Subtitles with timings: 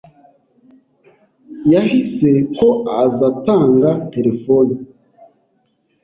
[1.73, 2.69] yahize ko
[3.05, 4.73] azatanga telefoni